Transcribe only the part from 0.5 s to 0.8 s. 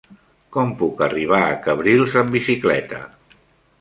Com